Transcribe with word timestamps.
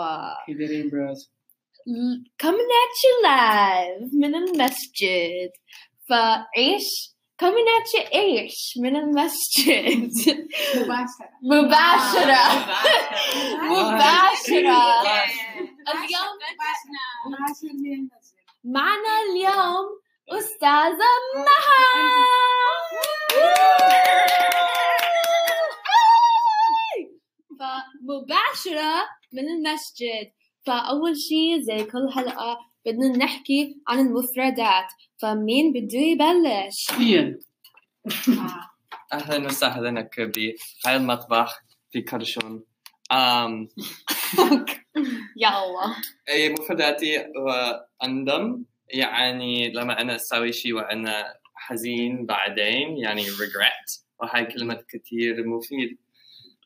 التقوى 0.00 0.36
كيدرين 0.46 0.90
براز 0.90 1.32
coming 2.42 2.70
at 2.82 2.94
you 3.04 3.14
live 3.26 4.14
من 4.14 4.34
المسجد 4.34 5.50
فايش 6.08 7.14
coming 7.42 7.68
at 7.78 7.88
you 7.94 8.14
إيش 8.14 8.74
من 8.82 8.96
المسجد 8.96 10.10
مباشرة 10.72 11.24
مباشرة 11.42 12.44
مباشرة 13.62 14.82
اليوم 15.88 16.36
مباشرة 17.26 17.72
من 17.74 17.92
المسجد 17.92 18.40
معنا 18.64 19.14
اليوم 19.30 19.86
أستاذة 20.28 21.12
مها 21.36 21.80
فمباشرة 27.58 29.19
من 29.32 29.48
المسجد. 29.48 30.32
فأول 30.66 31.16
شي 31.16 31.62
زي 31.62 31.84
كل 31.84 32.12
حلقة 32.14 32.58
بدنا 32.86 33.16
نحكي 33.16 33.76
عن 33.88 33.98
المفردات. 33.98 34.92
فمين 35.22 35.72
بده 35.72 35.98
يبلش؟ 35.98 36.90
إيان. 37.00 37.38
أهلا 39.12 39.46
وسهلا 39.46 40.00
كبدي 40.00 40.56
هاي 40.86 40.96
المطبخ 40.96 41.62
في 41.90 42.00
كرشون. 42.00 42.64
أم. 43.12 43.68
يلا 45.42 45.94
أي 46.28 46.52
مفرداتي 46.52 47.24
أندم 48.04 48.64
يعني 48.88 49.72
لما 49.72 50.00
أنا 50.00 50.16
أسوي 50.16 50.52
شيء 50.52 50.72
وأنا 50.72 51.34
حزين 51.54 52.26
بعدين 52.26 52.96
يعني 52.96 53.22
regret. 53.22 54.04
وهاي 54.20 54.44
كلمة 54.44 54.84
كتير 54.88 55.46
مفيد. 55.46 55.98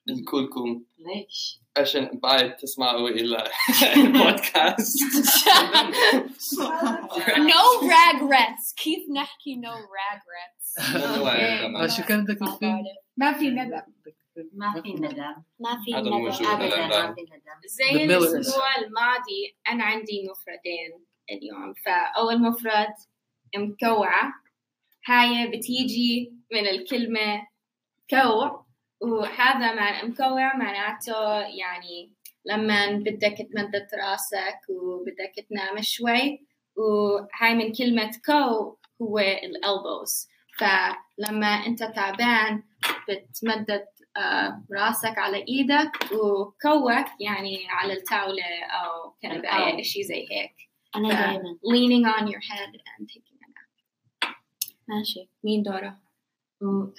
لكلكم 0.07 0.83
ليش؟ 0.99 1.61
عشان 1.77 2.21
بعد 2.23 2.57
تسمعوا 2.57 3.09
إلى 3.09 3.45
البودكاست 3.97 4.99
no 7.37 7.65
regrets 7.83 8.75
كيف 8.77 9.11
نحكي 9.15 9.61
no 9.63 9.75
regrets 9.75 10.95
ما 11.73 11.89
شو 11.89 12.03
كان 12.03 12.27
تقول؟ 12.27 12.59
بعرف. 12.61 12.85
ما 13.17 13.33
في 13.33 13.51
ندم 13.51 13.83
ما 14.53 14.83
في 14.85 14.93
ندم 14.97 15.31
ما 15.61 15.83
في 15.85 15.93
ندم. 15.93 16.15
ابدا. 16.15 16.87
ما 16.87 17.15
في 17.15 17.23
ندم 17.23 17.61
زي. 17.67 18.05
الأسبوع 18.05 18.77
الماضي 18.77 19.57
أنا 19.69 19.85
عندي 19.85 20.29
مفردين 20.31 21.05
اليوم 21.31 21.75
فأول 21.85 22.41
مفرد 22.43 22.95
مكوعة 23.57 24.33
هاي 25.07 25.47
بتيجي 25.49 26.33
من 26.53 26.67
الكلمة 26.69 27.47
كوع 28.11 28.64
وهذا 29.13 29.75
مع 29.75 30.05
مكوع 30.05 30.57
معناته 30.57 31.39
يعني 31.41 32.13
لما 32.47 32.87
بدك 32.93 33.37
تمدد 33.53 33.87
راسك 33.95 34.61
وبدك 34.69 35.47
تنام 35.51 35.77
شوي 35.83 36.47
وهاي 36.77 37.55
من 37.55 37.73
كلمة 37.73 38.11
كو 38.27 38.77
هو 39.03 39.19
الالبوز 39.19 40.29
فلما 40.59 41.47
انت 41.67 41.83
تعبان 41.83 42.63
بتمدد 43.09 43.85
آه، 44.17 44.63
راسك 44.73 45.19
على 45.19 45.45
إيدك 45.49 45.93
وكوك 46.13 47.07
يعني 47.21 47.67
على 47.69 47.93
الطاولة 47.93 48.65
أو 48.65 49.11
كنباية. 49.23 49.81
اشي 49.81 50.03
زي 50.03 50.27
هيك. 50.31 50.55
أنا 50.97 51.09
ف- 51.09 51.13
دايما. 51.13 51.59
leaning 51.65 52.07
on 52.19 52.27
your 52.33 52.41
head 52.41 52.71
and 52.75 53.09
taking 53.09 53.39
a 53.43 53.49
nap. 53.49 54.35
ماشي. 54.89 55.29
مين 55.45 55.63
دورة؟ 55.63 55.99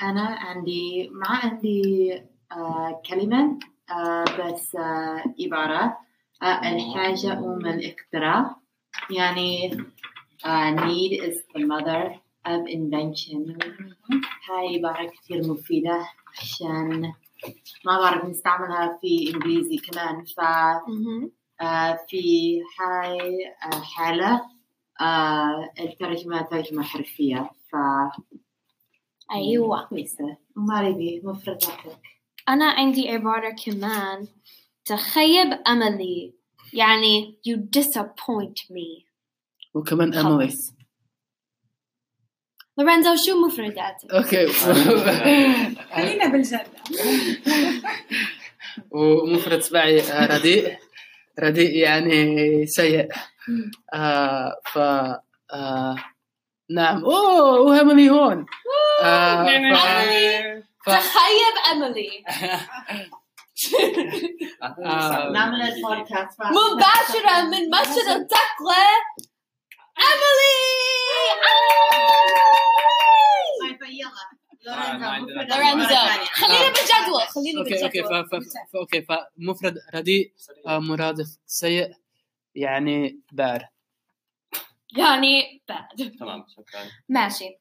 أنا 0.01 0.21
عندي 0.21 1.09
ما 1.09 1.27
عندي 1.27 2.13
آه 2.51 3.01
كلمة 3.09 3.59
آه 3.91 4.23
بس 4.23 4.75
آه 4.75 5.23
عبارة 5.43 5.97
آه 6.43 6.75
الحاجة 6.75 7.33
أم 7.33 7.65
الاختراع. 7.65 8.55
يعني 9.09 9.69
need 10.75 11.11
is 11.27 11.37
the 11.53 11.61
mother 11.65 12.15
of 12.47 12.67
invention. 12.67 13.57
هاي 14.49 14.77
عبارة 14.77 15.05
كتير 15.05 15.47
مفيدة 15.47 16.07
عشان 16.41 17.13
ما 17.85 17.99
بعرف 17.99 18.25
نستعملها 18.25 18.99
في 19.01 19.33
إنجليزي 19.33 19.77
كمان. 19.77 20.25
ف 20.25 20.39
في 22.09 22.61
هاي 22.79 23.55
حالة 23.95 24.41
الترجمة 25.79 26.41
ترجمة 26.41 26.83
حرفية. 26.83 27.49
ف 27.71 27.75
أيوة. 29.31 29.85
كويسة. 29.85 30.37
وماريبي 30.57 31.21
مفرداتك 31.23 31.97
أنا 32.49 32.65
عندي 32.65 33.09
عبارة 33.09 33.55
كمان. 33.65 34.27
تخيب 34.85 35.59
أملي. 35.67 36.33
يعني 36.73 37.37
you 37.49 37.57
disappoint 37.79 38.69
me. 38.71 39.05
وكمان 39.73 40.13
خلص. 40.23 40.73
لورينزو 42.77 43.15
شو 43.15 43.45
مفرداتك؟ 43.47 44.11
أوكي. 44.11 44.47
خلينا 45.95 46.27
بالجد 46.27 46.67
ومفرد 48.91 49.59
سباعي 49.59 49.99
آه، 50.01 50.37
رديء. 50.37 50.77
رديء 51.39 51.75
يعني 51.77 52.65
سيء. 52.67 53.07
آه 53.93 54.51
ف 54.73 54.77
آه 55.53 55.95
نعم 56.69 57.05
أوه 57.05 57.59
وهمني 57.61 58.09
هون 58.09 58.45
آه 59.03 59.43
ف... 60.85 60.89
تخيب 60.89 61.55
آه. 64.63 65.31
نعمل 65.31 65.61
البودكاست 65.61 66.41
مباشرة 66.41 67.41
من 67.41 67.69
مسجد 67.69 68.07
التقوى 68.07 68.85
عندنا 75.03 75.41
لورينزو 75.43 75.95
خلينا 76.31 76.67
بالجدول 76.67 77.21
خلينا 77.27 77.59
أوكي 77.59 77.83
أوكي. 77.83 78.01
بالجدول. 78.01 78.41
ف... 78.41 78.75
أوكي 78.75 79.01
فمفرد 79.01 79.77
رديء 79.95 80.33
آه 80.67 80.79
مرادف 80.79 81.37
سيء 81.45 81.91
يعني 82.55 83.19
بار 83.31 83.69
يعني 84.97 85.63
بعد 85.69 86.15
تمام 86.19 86.45
شكرا. 86.47 86.81
ماشي. 87.09 87.57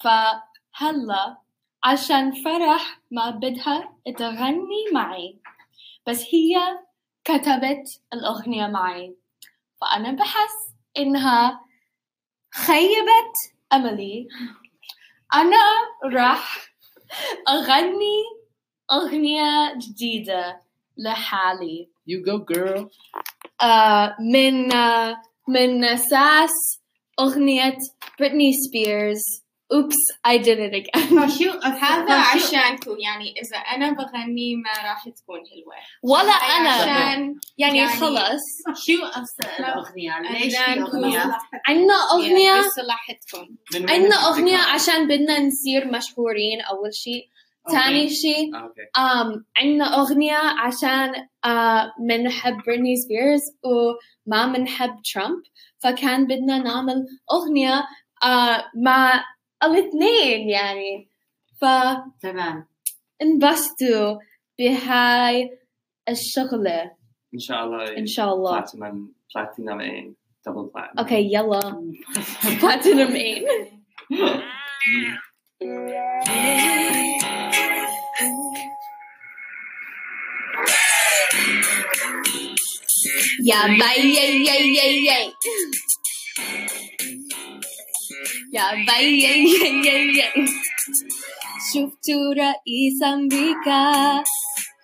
فهلا 0.00 1.36
عشان 1.84 2.32
فرح 2.42 3.00
ما 3.10 3.30
بدها 3.30 3.96
تغني 4.18 4.84
معي 4.92 5.38
بس 6.06 6.24
هي 6.34 6.78
كتبت 7.24 8.02
الأغنية 8.12 8.66
معي. 8.66 9.16
فأنا 9.80 10.10
بحس 10.12 10.74
إنها 10.98 11.60
خيبت 12.54 13.34
أملي 13.72 14.28
أنا 15.34 15.62
راح 16.04 16.68
أغني 17.48 18.22
أغنية 18.92 19.74
جديدة 19.76 20.60
لحالي. 20.96 21.90
You 22.10 22.20
go 22.20 22.38
girl. 22.54 22.88
آه 23.62 24.16
من 24.20 24.72
آه 24.72 25.22
من 25.48 25.84
أساس 25.84 26.50
أغنية 27.20 27.76
بريتني 28.20 28.52
سبيرز 28.52 29.22
Oops 29.74 30.02
I 30.28 30.38
did 30.38 30.58
it 30.58 30.74
again. 30.74 31.28
شو 31.38 31.50
هذا 31.84 32.14
عشانكم. 32.14 32.96
يعني 32.98 33.34
إذا 33.42 33.56
أنا 33.56 33.90
بغني 33.92 34.56
ما 34.56 34.70
راح 34.88 35.08
تكون 35.08 35.40
حلوة. 35.50 35.74
ولا 36.02 36.32
أنا. 36.32 36.70
عشان 36.70 37.34
يعني 37.58 37.78
يعني- 37.78 38.00
خلص. 38.00 38.42
شو 38.86 39.04
أصل 39.04 39.48
الأغنية 39.58 40.20
ليش 40.20 40.56
في 40.56 40.62
عشان 40.62 40.82
أغنية؟ 40.82 41.38
عنا 41.68 41.94
أغنية 42.12 42.28
يعني 42.28 42.38
إياها؟ 44.50 44.74
عشان 44.74 45.06
بدنا 45.08 45.38
نصير 45.40 45.86
مشهورين. 45.92 46.60
أول 46.60 46.94
شيء 46.94 47.28
ثاني 47.70 48.10
شيء 48.10 48.56
آه، 48.56 48.58
okay 48.58 48.82
um, 48.82 49.42
عنا 49.56 49.84
أغنية 49.84 50.36
عشان 50.36 51.12
uh, 51.46 52.00
منحب 52.10 52.56
بريتني 52.66 52.96
سبيرز 52.96 53.40
وما 53.64 54.46
منحب 54.46 54.96
ترامب 55.14 55.42
فكان 55.78 56.26
بدنا 56.26 56.58
نعمل 56.58 57.06
أغنية 57.32 57.80
uh, 58.24 58.62
مع 58.84 59.24
الاثنين 59.62 60.48
يعني. 60.48 61.08
تمام. 62.22 62.66
فانبسطوا 63.20 64.18
بهاي 64.58 65.58
الشغلة. 66.08 66.82
إن 67.34 67.38
شاء 67.38 67.64
الله. 67.64 67.98
إن 67.98 68.06
شاء 68.06 68.34
الله. 68.34 68.50
بلاتينم 68.52 69.12
بلاتينم 69.34 69.80
اين 69.80 70.16
دبل 70.46 70.70
بلاتينم 70.74 70.98
أوكي 70.98 71.34
يلا. 71.34 71.92
بلاتينم 72.62 73.14
إين 73.14 73.44
يا 83.44 83.66
ياي 83.66 84.44
ياي 84.44 85.34
يا 88.52 88.70
باي. 88.86 89.20
ياي 89.20 89.20
ياي 89.20 89.44
ياي 89.86 90.16
ياي 90.16 90.46
شفت 91.72 92.06
رئيس 92.38 93.02
أمريكا 93.02 94.22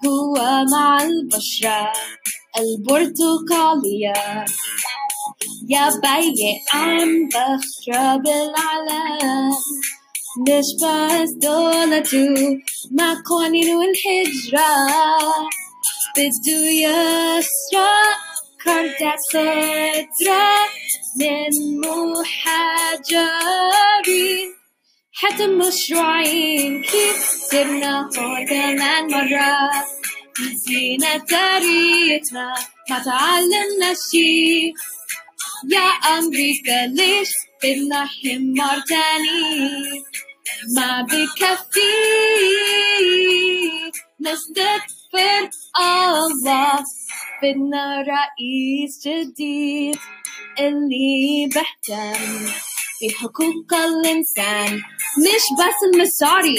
هو 0.07 0.35
مع 0.73 1.03
البشرة 1.03 1.93
البرتقالية. 2.59 4.45
يا 5.69 5.89
بي 6.03 6.61
عم 6.73 7.29
بخرب 7.29 8.27
العالم 8.27 9.51
مش 10.49 10.69
بس 10.83 11.31
دولته 11.43 12.35
مع 12.91 13.23
قوانين 13.27 13.69
الهجرة 13.83 14.71
بده 16.17 16.61
يسرق 16.71 18.30
كارتات 18.65 19.19
صدرة 19.33 20.55
من 21.21 21.53
محاجرين 22.13 23.31
حتى 25.13 25.47
مشروعين 25.47 26.83
كيف 26.83 27.31
صرنا 27.51 28.11
هون 28.19 28.47
كمان 28.47 29.07
مرة. 29.07 29.71
نسينا 30.41 31.19
تاريخنا 31.19 32.55
ما 32.91 32.99
تعلمنا 32.99 33.95
شي 34.11 34.73
يا 35.71 35.89
أمريكا 36.19 36.87
ليش 36.87 37.31
بدنا 37.63 38.07
حمار 38.07 38.79
تاني؟ 38.89 40.03
ما 40.77 41.03
بكفي. 41.03 41.91
نستغفر 45.15 45.51
الله 45.79 46.85
بدنا 47.43 47.87
رئيس 48.03 48.93
جديد 49.07 49.97
اللي 50.59 51.49
بهتم 51.55 52.47
بحقوق 53.03 53.75
الإنسان 53.75 54.73
مش 55.19 55.45
بس 55.59 55.79
المصاري 55.95 56.59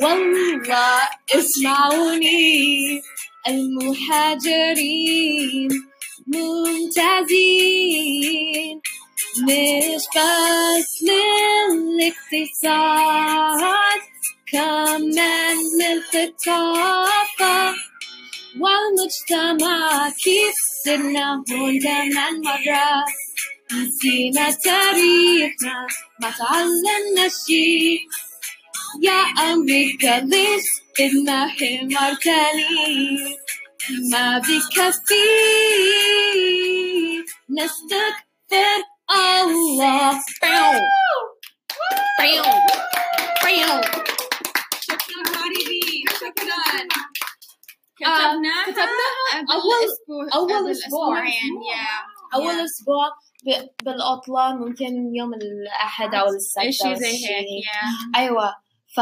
والله 0.00 1.08
اسمعوني 1.34 3.02
المهاجرين 4.38 5.68
ممتازين 7.52 8.80
مش 9.48 10.02
بس 10.16 10.90
للاقتصاد 12.42 14.00
كمان 14.52 15.56
للثقافة 15.80 17.74
والمجتمع 18.60 20.10
كيف 20.10 20.54
صرنا 20.84 21.44
هون 21.50 21.80
كمان 21.80 22.40
مرة. 22.44 23.04
نسينا 23.72 24.50
تاريخنا 24.64 25.86
ما 26.20 26.30
تعلمنا 26.38 27.28
شي 27.46 27.98
يا 29.02 29.20
أمريكا 29.52 30.20
ليش 30.20 30.62
بدنا 30.98 31.48
حمار 31.48 32.14
تاني 32.14 33.36
ما 34.10 34.38
بكفي 34.38 35.28
نستغفر 37.50 38.82
الله. 39.10 40.20
باو 40.42 40.80
باو 42.18 42.52
باو 43.44 43.80
شكرا 44.80 45.22
هاريبي 45.36 46.04
شكرا 46.20 46.88
كتبناها 48.18 48.64
كتبناها 48.64 49.40
قبل 49.40 49.52
أول 49.52 49.72
أسبوع- 49.72 50.28
أسبوع 50.28 50.34
أول 50.34 50.52
قبل 50.58 50.70
أسبوع. 50.70 51.18
أسبوعين 51.18 51.62
يا 51.72 51.86
أول 52.34 52.64
أسبوع 52.64 53.08
ب- 53.46 53.84
بالعطلة 53.84 54.54
ممكن 54.56 55.14
يوم 55.16 55.34
الأحد 55.34 56.14
أو 56.14 56.26
السبت 56.26 56.70
شيء 56.70 56.94
زي. 56.94 57.06
هيك 57.06 57.46
يا 57.66 58.20
أيوة. 58.20 58.54
ف 58.96 58.98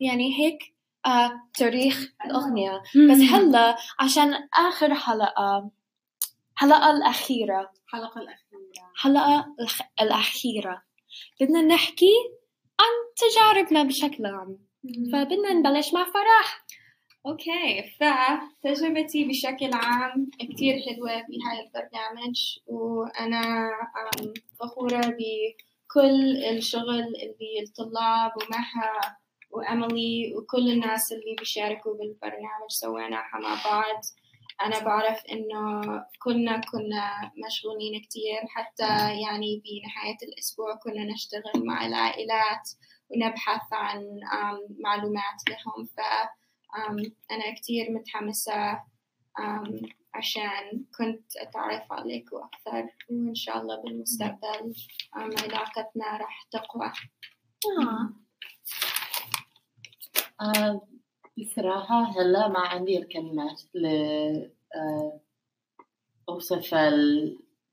يعني 0.00 0.38
هيك 0.38 0.58
آه 1.06 1.32
تاريخ 1.58 2.08
الأغنية. 2.24 2.82
بس 3.10 3.18
هلا 3.30 3.76
عشان 4.00 4.34
آخر 4.58 4.94
حلقة 4.94 5.70
الحلقة 6.52 6.90
الأخيرة. 6.90 7.70
الحلقة 7.86 8.20
الأخيرة. 8.20 8.90
الحلقة. 8.94 9.46
الأخيرة. 10.00 10.82
بدنا 11.40 11.62
نحكي 11.62 12.12
عن 12.80 12.86
تجاربنا 13.16 13.82
بشكل 13.82 14.26
عام. 14.26 14.58
فبدنا 15.12 15.52
نبلش 15.52 15.92
مع 15.94 16.04
فرح. 16.04 16.64
أوكي 17.26 17.82
فتجربتي 17.82 19.24
بشكل 19.24 19.70
عام 19.72 20.30
كتير 20.40 20.74
حلوة 20.74 21.10
بهاي 21.10 21.66
البرنامج 21.66 22.58
وأنا 22.66 23.70
فخورة 24.60 25.00
بكل 25.00 26.44
الشغل 26.44 27.00
اللي 27.00 27.62
الطلاب 27.62 28.32
ومها 28.36 29.16
وأملي 29.50 30.34
وكل 30.36 30.68
الناس 30.68 31.12
اللي 31.12 31.36
بيشاركوا 31.38 31.94
بالبرنامج 31.94 32.68
سويناها 32.68 33.38
مع 33.42 33.56
بعض. 33.64 34.00
أنا 34.62 34.84
بعرف 34.84 35.22
إنه 35.32 35.80
كلنا 36.22 36.60
كنا 36.60 37.32
مشغولين 37.46 38.00
كتير 38.00 38.40
حتى 38.48 39.20
يعني 39.22 39.62
بنهاية 39.64 40.16
الأسبوع 40.22 40.74
كنا 40.74 41.04
نشتغل 41.04 41.66
مع 41.66 41.86
العائلات 41.86 42.70
ونبحث 43.10 43.72
عن 43.72 44.20
معلومات 44.84 45.38
لهم. 45.48 45.86
ف 45.86 46.00
أنا 47.30 47.54
كتير 47.56 47.90
متحمسة 47.90 48.82
عشان 50.14 50.84
كنت 50.98 51.36
أتعرف 51.36 51.92
عليكم 51.92 52.36
أكثر 52.36 52.88
وإن 53.10 53.34
شاء 53.34 53.62
الله 53.62 53.82
بالمستقبل 53.82 54.74
علاقتنا 55.14 56.16
راح 56.16 56.48
تقوى 56.50 56.92
آه. 57.78 58.10
آه، 60.40 60.88
بصراحة 61.38 62.02
هلا 62.02 62.48
ما 62.48 62.60
عندي 62.60 62.98
الكلمات 62.98 63.62
ل 63.74 63.86
أوصف 66.28 66.74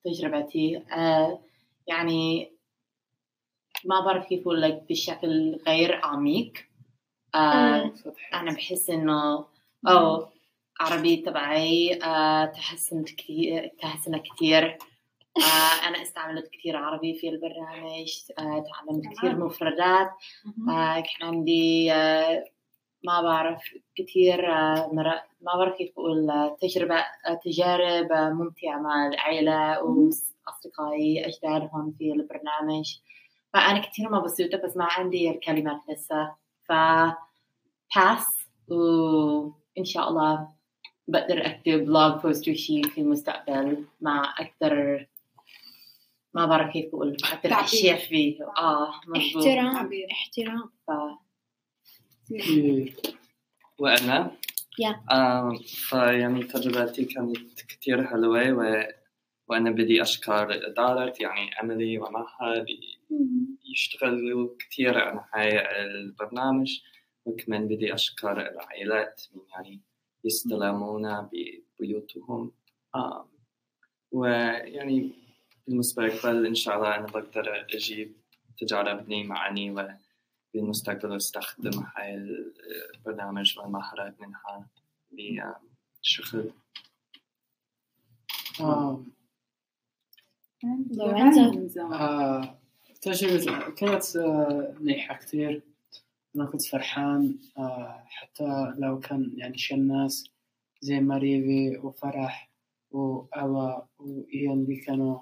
تجربتي 0.05 0.77
آه، 0.77 1.39
يعني 1.87 2.51
ما 3.85 3.99
بعرف 3.99 4.25
كيف 4.25 4.41
أقول 4.41 4.61
لك 4.61 4.85
بشكل 4.89 5.55
غير 5.67 6.05
عميق 6.05 6.53
آه، 7.35 7.93
أنا 8.33 8.51
بحس 8.51 8.89
إنه 8.89 9.45
أو 9.87 10.27
عربي 10.79 11.15
تبعي 11.17 11.99
آه، 12.03 12.45
تحسنت 12.45 13.09
كثير 13.09 13.71
تحسنت 13.81 14.23
كثير 14.35 14.77
آه، 15.37 15.37
أنا 15.87 16.01
استعملت 16.01 16.49
كثير 16.49 16.77
عربي 16.77 17.13
في 17.13 17.29
البرنامج 17.29 18.09
آه، 18.39 18.63
تعلمت 18.73 19.17
كثير 19.17 19.35
مفردات. 19.37 20.09
آه، 20.69 20.99
كان 20.99 21.27
عندي 21.27 21.93
آه، 21.93 22.45
ما 23.03 23.21
بعرف 23.21 23.61
كثير 23.95 24.51
آه، 24.53 24.89
ما 24.93 25.19
بعرف 25.57 25.75
كيف 25.77 25.91
أقول 25.97 26.29
آه، 26.29 26.57
تجربة 26.61 26.95
آه، 26.95 27.33
تجارب 27.45 28.11
آه، 28.11 28.29
ممتعة 28.29 28.77
مع 28.79 29.07
العائلة 29.07 29.83
وأصدقائي 29.83 31.25
أجدادهم 31.27 31.95
في 31.97 32.11
البرنامج. 32.11 32.97
فأنا 33.53 33.79
كثير 33.79 34.09
مبسوطة 34.11 34.57
بس 34.57 34.77
ما 34.77 34.87
عندي 34.91 35.29
الكلمات 35.31 35.79
لسه. 35.89 36.42
ف 36.69 36.71
بس 37.95 38.25
وإن 38.67 39.85
شاء 39.85 40.09
الله 40.09 40.49
بقدر 41.07 41.45
أكتب 41.45 41.85
blog 41.85 42.21
post 42.21 42.49
وشي 42.49 42.83
في 42.83 43.01
المستقبل 43.01 43.85
مع 44.01 44.35
أكثر 44.39 45.05
ما 46.33 46.45
بعرف 46.45 46.73
كيف 46.73 46.85
أقول 46.85 47.17
أكثر. 47.31 47.53
أشياء 47.63 47.97
فيه 47.97 48.43
آه 48.57 48.91
مزبوط 49.07 49.45
احترام. 49.45 49.89
احترام 50.11 50.69
ف... 50.87 50.91
وأنا 53.79 54.31
yeah. 54.79 55.01
um، 55.11 55.57
فيعني 55.65 56.43
تجربتي 56.43 57.05
كانت 57.05 57.61
كتير 57.61 58.07
حلوة 58.07 58.51
و... 58.53 58.83
وأنا 59.47 59.69
بدي 59.71 60.01
أشكر 60.01 60.67
إدارة 60.67 61.13
يعني 61.19 61.59
أملي 61.61 61.97
ومعها 61.99 62.53
اللي 62.53 62.97
يشتغلوا 63.71 64.49
كتير 64.59 64.97
على 64.99 65.25
هاي 65.33 65.81
البرنامج 65.85 66.79
وكمان 67.25 67.67
بدي 67.67 67.93
أشكر 67.93 68.31
العائلات 68.51 69.21
من 69.35 69.41
يعني 69.51 69.81
يستلمونا 70.23 71.29
ببيوتهم 71.79 72.51
آم، 72.95 73.25
ويعني 74.11 75.11
بالمستقبل 75.67 76.45
إن 76.45 76.55
شاء 76.55 76.77
الله 76.77 76.95
أنا 76.95 77.05
بقدر 77.05 77.65
أجيب 77.73 78.15
تجاربني 78.57 79.23
معي 79.23 79.75
وبالمستقبل 80.55 81.15
أستخدم 81.15 81.83
هاي 81.97 82.15
البرنامج 82.95 83.59
والمهارات 83.59 84.15
منها 84.21 84.69
بشغل 85.11 86.51
آه. 88.59 89.03
لورنزو. 90.91 91.93
آه، 91.93 92.59
تجربة 93.01 93.69
كانت 93.69 94.15
آه، 94.15 94.73
منيحة 94.79 95.15
كتير 95.15 95.61
أنا 96.35 96.45
كنت 96.45 96.61
فرحان 96.65 97.37
آه، 97.57 98.03
حتى 98.07 98.73
لو 98.77 98.99
كان 98.99 99.31
يعني 99.37 99.57
شي 99.57 99.75
الناس 99.75 100.23
زي 100.81 100.99
ماريفي 100.99 101.77
وفرح 101.77 102.49
وأوا 102.91 103.81
وإيان 103.99 104.53
اللي 104.53 104.75
كانوا 104.75 105.19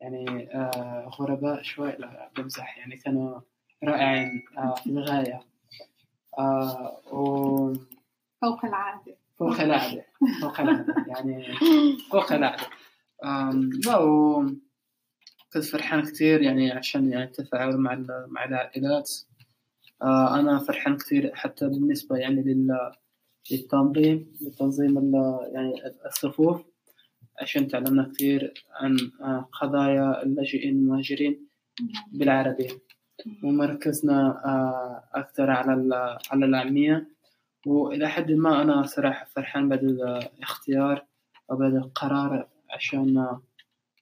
يعني 0.00 0.54
آه، 0.54 1.10
غرباء 1.20 1.62
شوي 1.62 1.92
لا 1.92 2.30
بمزح 2.36 2.78
يعني 2.78 2.96
كانوا 2.96 3.40
رائعين 3.84 4.42
آه، 4.58 4.74
في 4.74 4.86
الغاية 4.86 5.40
آه 6.38 7.00
و 7.12 7.72
فوق 8.42 8.64
العادة 8.64 9.16
فوق 9.38 9.60
العادة 9.60 10.04
فوق 10.40 10.60
العادة 10.60 10.94
يعني 11.06 11.52
فوق 12.10 12.32
العادة 12.32 12.66
لا 13.86 13.98
كنت 15.52 15.64
فرحان 15.64 16.02
كتير 16.02 16.42
يعني 16.42 16.72
عشان 16.72 17.12
يعني 17.12 17.24
التفاعل 17.24 17.76
مع 17.76 18.04
مع 18.28 18.44
العائلات. 18.44 19.12
آه 20.02 20.40
أنا 20.40 20.58
فرحان 20.58 20.96
كتير 20.96 21.34
حتى 21.34 21.68
بالنسبة 21.68 22.16
يعني 22.16 22.42
لل 22.42 22.90
للتنظيم 23.50 24.32
لتنظيم 24.40 25.14
يعني 25.54 25.72
الصفوف. 26.06 26.62
عشان 27.40 27.68
تعلمنا 27.68 28.10
كتير 28.14 28.54
عن 28.70 28.96
آه، 29.20 29.48
قضايا 29.60 30.22
اللاجئين 30.22 30.76
والمهاجرين 30.76 31.48
بالعربية 32.12 32.70
ومركزنا 33.44 34.42
آه، 34.44 35.04
أكثر 35.14 35.50
على 35.50 35.72
على 36.30 36.46
العامية. 36.46 37.08
وإلى 37.66 38.08
حد 38.08 38.32
ما 38.32 38.62
أنا 38.62 38.82
صراحة 38.82 39.24
فرحان 39.24 39.68
بهذا 39.68 40.30
الاختيار 40.38 41.06
أو 41.50 41.56
بهذا 41.56 41.78
القرار 41.78 42.48
عشان 42.72 43.38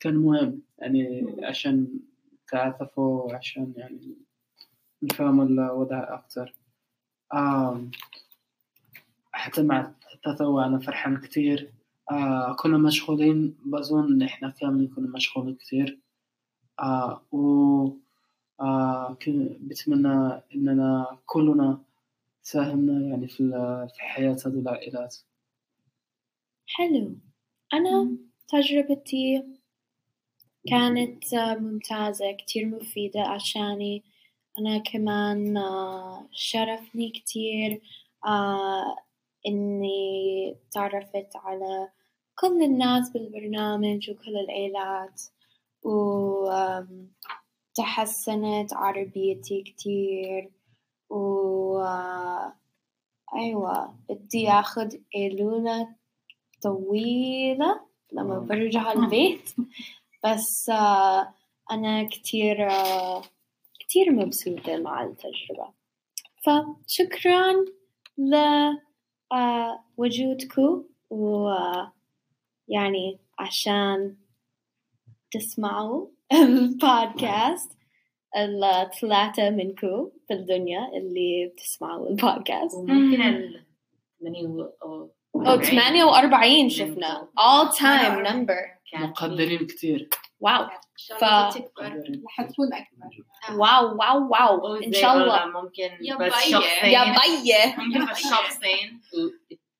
كان 0.00 0.16
مهم. 0.16 0.62
يعني 0.78 1.26
عشان 1.44 2.00
تعاطفوا 2.48 3.34
عشان 3.34 3.72
يعني 3.76 4.16
نفهموا 5.02 5.44
الوضع 5.44 6.14
أكثر 6.14 6.54
آم، 7.34 7.90
حتى 9.32 9.62
مع 9.62 9.92
التطوع 10.14 10.66
أنا 10.66 10.78
فرحان 10.78 11.16
كتير. 11.20 11.72
آه 12.10 12.56
كنا 12.56 12.78
مشغولين 12.78 13.56
بظن 13.64 14.22
إحنا 14.22 14.50
كاملين 14.50 14.88
كنا 14.88 15.08
مشغولين 15.08 15.54
كتير. 15.54 16.00
آه 16.80 17.22
و 17.32 17.38
آه 18.60 19.16
بتمنى 19.60 20.42
إننا 20.54 21.18
كلنا 21.26 21.82
ساهمنا 22.42 23.08
يعني 23.08 23.28
في 23.28 23.36
في 23.96 24.02
حياة 24.02 24.36
هذه 24.46 24.60
العائلات. 24.60 25.16
حلو. 26.66 27.16
أنا 27.74 28.16
تجربتي 28.50 29.45
كانت 30.69 31.35
آه، 31.35 31.54
ممتازة 31.54 32.33
كتير 32.33 32.66
مفيدة 32.66 33.21
عشاني 33.21 34.02
أنا 34.59 34.78
كمان 34.78 35.57
آه، 35.57 36.28
شرفني 36.33 37.11
كتير 37.11 37.80
آه، 38.26 38.97
إني 39.47 40.57
تعرفت 40.71 41.37
على 41.37 41.88
كل 42.35 42.62
الناس 42.62 43.11
بالبرنامج 43.11 44.11
وكل 44.11 44.37
العيلات 44.37 45.23
وتحسنت 47.73 48.75
عربيتي 48.75 49.62
كتير 49.62 50.50
و 51.11 51.80
أيوة 53.35 53.95
بدي 54.09 54.50
أخذ 54.50 54.97
أيلولة 55.16 55.88
طويلة. 56.62 57.89
لما. 58.12 58.38
برجع 58.38 58.93
البيت. 58.97 59.50
بس 60.25 60.69
آه، 60.71 61.35
أنا 61.71 62.09
كتير 62.09 62.71
آه، 62.71 63.23
كتير 63.81 64.12
مبسوطة 64.12 64.76
مع 64.76 65.02
التجربة. 65.05 65.73
فشكرا 66.45 67.64
لوجودكم 69.99 70.85
ويعني 71.11 71.99
عشان 73.38 74.17
تسمعوا 75.31 76.09
البودكاست. 76.33 77.76
الثلاثة 78.37 79.50
منكم 79.50 80.11
في 80.29 80.35
الدنيا 80.35 80.88
اللي 80.97 81.47
بتسمعوا 81.47 82.09
البودكاست. 82.09 82.75
وممكن 82.76 83.23
ال 83.23 83.64
80 84.21 84.69
أو 84.83 85.11
أو 85.37 85.60
48 85.60 86.68
شفنا. 86.68 87.28
All 87.40 87.72
time 87.76 88.26
number. 88.28 88.80
مقدرين 89.00 89.66
كتير. 89.66 90.08
واو. 90.40 90.66
ف 91.20 91.25
مقدرين 91.25 92.22
رح 92.26 92.46
تكون 92.46 92.68
أكبر. 92.72 93.58
wow 93.59 93.97
wow 93.97 94.28
wow. 94.30 94.76
إن 94.76 94.92
شاء 94.92 95.16
الله. 95.16 95.46
ممكن 95.46 95.90
يا 96.00 96.16
بس. 96.16 96.32
شخصين. 96.32 96.90
يا 96.90 97.04
بيه 97.04 97.76
ممكن 97.78 98.12
بس 98.12 98.18
شخصين. 98.18 99.00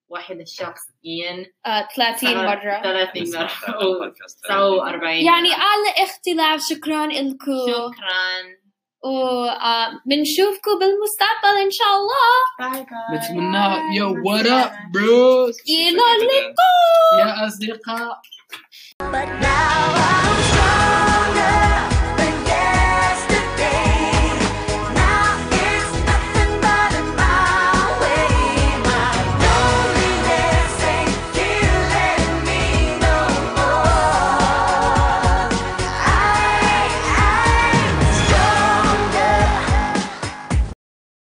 واحد 0.09 0.41
الشخصين. 0.41 1.47
آه، 1.67 1.89
30 1.97 2.37
مرة. 2.37 2.83
30 2.83 3.33
مرة. 3.35 4.13
40 4.51 5.25
يعني 5.25 5.53
على 5.53 6.05
اختلاف. 6.05 6.61
شكرا 6.71 7.07
لكم 7.07 7.67
شكرا. 7.69 8.60
وبنشوفكم 9.05 10.79
بالمستقبل 10.81 11.55
إن 11.65 11.71
شاء 11.71 11.93
الله. 11.97 12.35
باي 12.59 12.87
باي. 12.91 13.19
نتمنى 13.19 13.97
يا 13.97 14.05
ورا 14.05 14.61
بروس 14.95 15.57
إلى 15.69 16.03
اللقاء. 16.17 17.19
يا 17.19 17.47
أصدقاء. 17.47 18.21